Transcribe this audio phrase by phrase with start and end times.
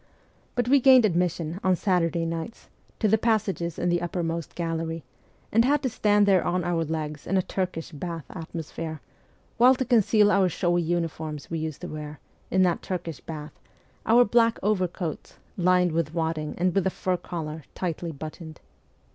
[0.55, 5.03] But we gained admission, on Saturday nights, to the passages in the uppermost gallery,
[5.51, 8.99] and had to stand there on our legs in a Turkish bath atmosphere;
[9.57, 12.19] while to conceal our showy uniforms we used to wear,
[12.49, 13.53] in that Turkish bath,
[14.07, 18.59] our black overcoats, lined with wadding and with a fur collar, tightly buttoned.